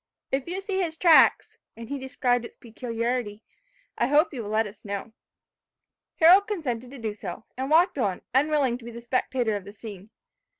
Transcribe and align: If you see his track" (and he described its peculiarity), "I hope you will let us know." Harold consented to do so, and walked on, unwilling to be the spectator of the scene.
If 0.31 0.47
you 0.47 0.61
see 0.61 0.79
his 0.81 0.97
track" 0.97 1.43
(and 1.77 1.87
he 1.87 1.99
described 1.99 2.43
its 2.43 2.55
peculiarity), 2.55 3.43
"I 3.99 4.07
hope 4.07 4.33
you 4.33 4.41
will 4.41 4.49
let 4.49 4.65
us 4.65 4.83
know." 4.83 5.11
Harold 6.15 6.47
consented 6.47 6.89
to 6.89 6.97
do 6.97 7.13
so, 7.13 7.45
and 7.55 7.69
walked 7.69 7.99
on, 7.99 8.23
unwilling 8.33 8.79
to 8.79 8.85
be 8.85 8.89
the 8.91 9.01
spectator 9.01 9.55
of 9.55 9.63
the 9.63 9.73
scene. 9.73 10.09